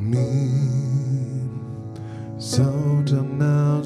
me. 0.00 1.48
So 2.38 2.64
till 3.06 3.22
now, 3.22 3.82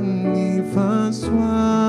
me 0.00 0.62
faz 0.74 1.16
suave. 1.16 1.87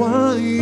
De 0.00 0.06
joie 0.06 0.59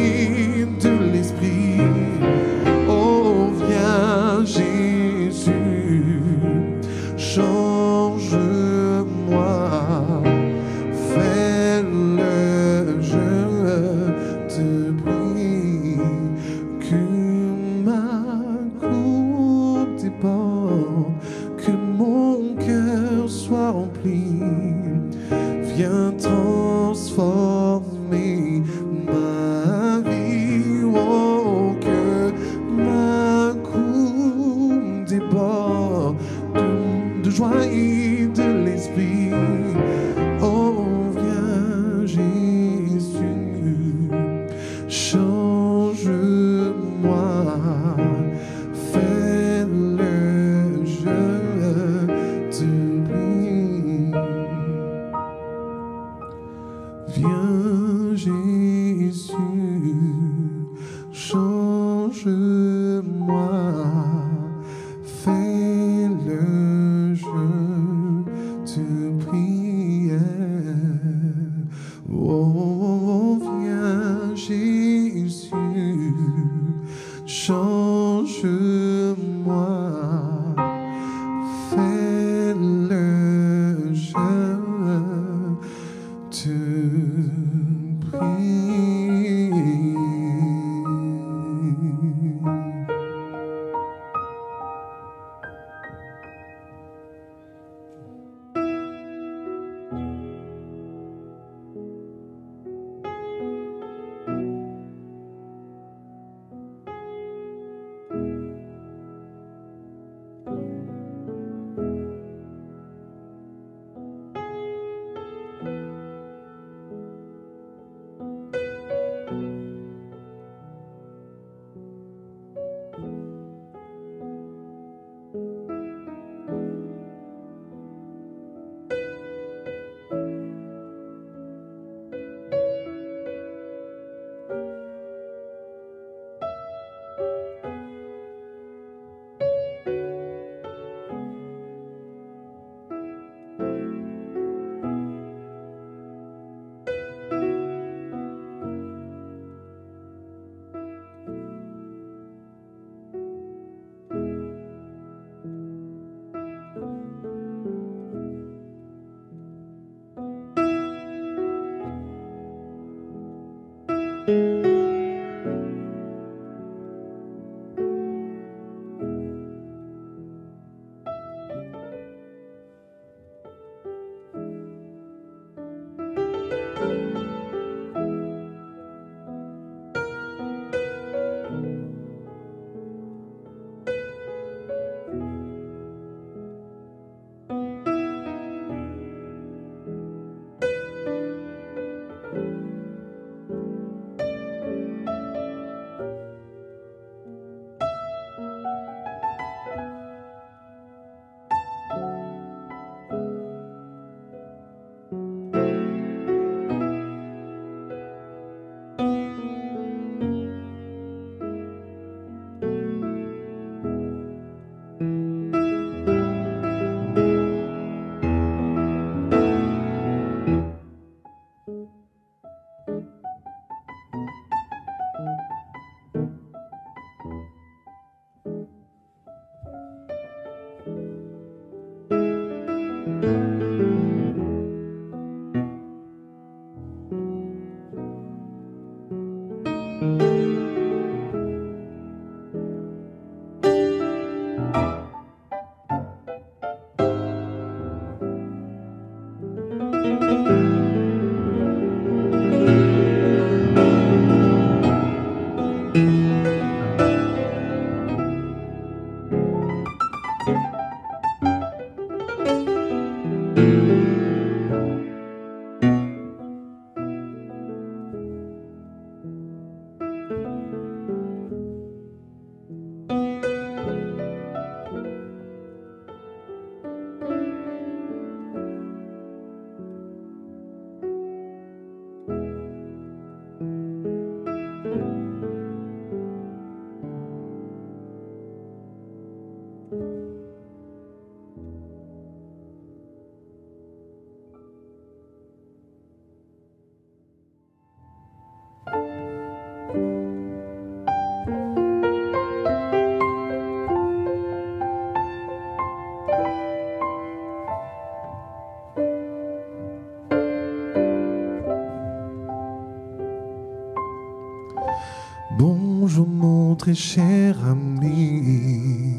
cher 316.95 317.57
ami. 317.65 319.15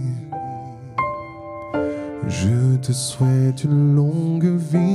Je 2.28 2.76
te 2.78 2.92
souhaite 2.92 3.64
une 3.64 3.96
longue 3.96 4.56
vie, 4.58 4.89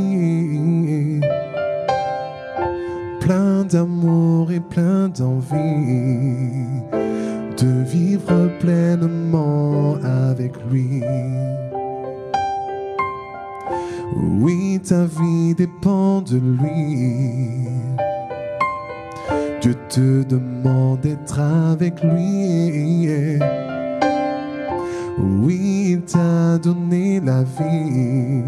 donné 26.65 27.21
la 27.21 27.43
vie. 27.43 28.43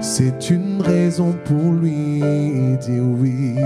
C'est 0.00 0.50
une 0.50 0.80
raison 0.80 1.34
pour 1.44 1.72
lui 1.72 2.20
dire 2.80 3.04
oui. 3.20 3.56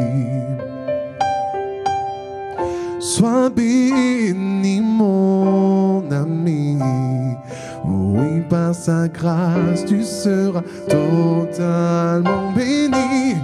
Sois 2.99 3.51
béni, 3.51 4.81
mon 4.81 6.03
ami. 6.11 6.79
Oui, 7.85 8.41
par 8.49 8.75
sa 8.75 9.07
grâce, 9.07 9.85
tu 9.87 10.03
seras 10.03 10.63
totalement 10.89 12.51
béni. 12.57 13.37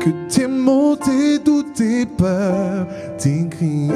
Que 0.00 0.10
tes 0.28 0.46
maux, 0.46 0.96
tes 0.96 1.38
doutes, 1.38 1.72
tes 1.74 2.04
peurs, 2.04 2.86
tes 3.16 3.48
cris 3.48 3.88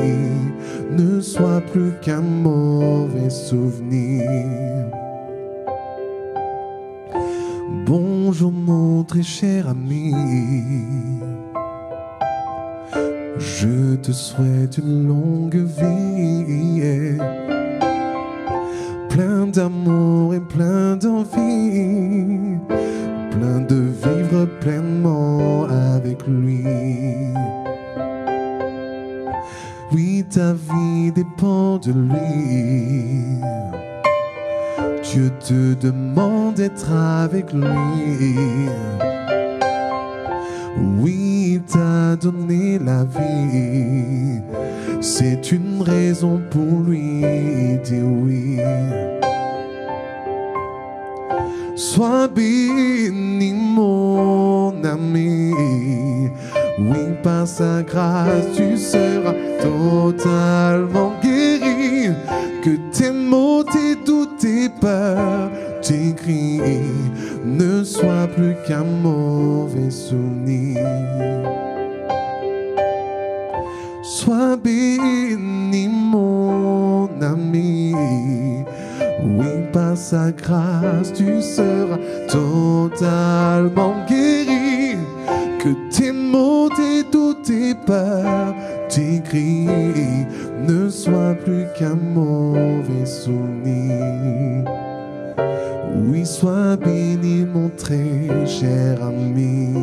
ne 0.90 1.20
soient 1.20 1.60
plus 1.72 1.92
qu'un 2.00 2.22
mauvais 2.22 3.28
souvenir. 3.28 4.24
Bonjour, 8.30 8.52
mon 8.52 9.04
très 9.04 9.22
cher 9.22 9.70
ami. 9.70 10.12
Je 13.38 13.96
te 13.96 14.12
souhaite 14.12 14.76
une 14.76 15.08
longue 15.08 15.56
vie, 15.56 17.16
plein 19.08 19.46
d'amour 19.46 20.34
et 20.34 20.40
plein 20.40 20.96
d'envie, 20.96 22.58
plein 23.30 23.60
de 23.66 23.76
vivre 24.04 24.44
pleinement 24.60 25.64
avec 25.64 26.26
lui. 26.26 26.66
Oui, 29.90 30.22
ta 30.28 30.52
vie 30.52 31.12
dépend 31.12 31.78
de 31.78 31.92
lui. 31.92 33.87
Dieu 35.12 35.30
te 35.40 35.74
demande 35.74 36.56
d'être 36.56 36.92
avec 36.92 37.50
lui. 37.54 38.36
Oui, 40.98 41.52
il 41.54 41.62
t'a 41.62 42.14
donné 42.16 42.78
la 42.78 43.04
vie. 43.04 44.42
C'est 45.00 45.50
une 45.50 45.80
raison 45.80 46.42
pour 46.50 46.82
lui 46.86 47.22
dire 47.84 48.04
oui. 48.04 48.58
Sois 51.74 52.28
béni, 52.28 53.54
mon 53.54 54.74
ami. 54.84 55.54
Oui, 56.78 56.98
par 57.22 57.46
sa 57.46 57.82
grâce, 57.82 58.52
tu 58.54 58.76
seras 58.76 59.34
totalement. 59.62 61.17
Que 62.68 62.76
tes 62.92 63.12
maux, 63.12 63.64
tes 63.64 63.94
doutes, 63.94 64.36
tes 64.36 64.68
peurs, 64.68 65.50
tes 65.80 66.12
cris 66.14 66.60
ne 67.42 67.82
soient 67.82 68.26
plus 68.26 68.54
qu'un 68.66 68.84
mauvais 68.84 69.90
souvenir. 69.90 70.84
Sois 74.02 74.58
béni, 74.62 75.88
mon 75.88 77.08
ami. 77.22 77.94
Oui, 79.24 79.46
par 79.72 79.96
sa 79.96 80.30
grâce, 80.30 81.14
tu 81.14 81.40
seras 81.40 81.96
totalement 82.28 83.94
guéri. 84.06 84.98
Que 85.58 85.70
tes 85.90 86.12
maux, 86.12 86.68
tes 86.68 87.02
doutes, 87.10 87.44
tes 87.44 87.74
peurs, 87.74 88.54
tes 88.90 89.22
cris 89.24 90.26
ne 90.66 90.88
soient 90.88 91.34
plus 91.44 91.66
qu'un 91.78 91.94
mauvais 91.94 93.06
souvenir. 93.06 94.64
Oui, 96.06 96.24
sois 96.24 96.76
béni, 96.76 97.44
mon 97.44 97.70
très 97.70 98.46
cher 98.46 99.02
ami. 99.02 99.74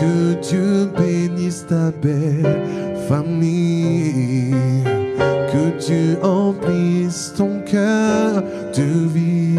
Que 0.00 0.40
Dieu 0.40 0.90
bénisse 0.96 1.66
ta 1.66 1.90
belle 2.02 2.62
famille. 3.08 4.54
Que 5.52 5.78
Dieu 5.78 6.18
emplisse 6.22 7.34
ton 7.36 7.60
cœur 7.66 8.42
de 8.74 9.08
vie. 9.12 9.58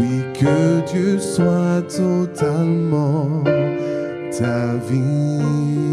Oui, 0.00 0.22
que 0.38 0.92
Dieu 0.92 1.18
soit 1.18 1.82
totalement 1.88 3.42
ta 4.38 4.74
vie. 4.88 5.83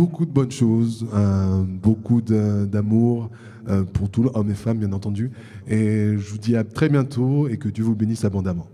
Beaucoup 0.00 0.24
de 0.24 0.30
bonnes 0.30 0.50
choses, 0.50 1.06
euh, 1.12 1.62
beaucoup 1.62 2.22
d'amour 2.22 3.28
euh, 3.68 3.82
pour 3.82 4.08
tous 4.08 4.30
hommes 4.32 4.50
et 4.50 4.54
femmes, 4.54 4.78
bien 4.78 4.94
entendu. 4.94 5.30
Et 5.68 6.16
je 6.16 6.30
vous 6.30 6.38
dis 6.38 6.56
à 6.56 6.64
très 6.64 6.88
bientôt 6.88 7.48
et 7.48 7.58
que 7.58 7.68
Dieu 7.68 7.84
vous 7.84 7.94
bénisse 7.94 8.24
abondamment. 8.24 8.66